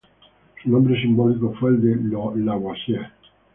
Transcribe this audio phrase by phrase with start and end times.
[0.63, 3.11] Su nombre simbólico fue el de Lavoisier.